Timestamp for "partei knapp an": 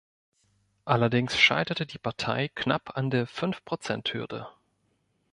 1.99-3.11